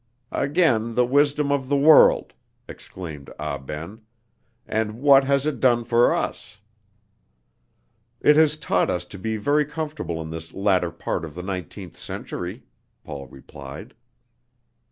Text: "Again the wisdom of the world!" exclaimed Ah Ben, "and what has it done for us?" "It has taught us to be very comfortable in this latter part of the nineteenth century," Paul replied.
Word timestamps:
"Again 0.33 0.95
the 0.95 1.05
wisdom 1.05 1.51
of 1.51 1.69
the 1.69 1.77
world!" 1.77 2.33
exclaimed 2.67 3.29
Ah 3.37 3.59
Ben, 3.59 4.01
"and 4.67 4.93
what 4.99 5.25
has 5.25 5.45
it 5.45 5.59
done 5.59 5.83
for 5.83 6.11
us?" 6.15 6.57
"It 8.19 8.35
has 8.35 8.57
taught 8.57 8.89
us 8.89 9.05
to 9.05 9.19
be 9.19 9.37
very 9.37 9.63
comfortable 9.63 10.19
in 10.19 10.31
this 10.31 10.55
latter 10.55 10.89
part 10.89 11.23
of 11.23 11.35
the 11.35 11.43
nineteenth 11.43 11.97
century," 11.97 12.63
Paul 13.03 13.27
replied. 13.27 13.93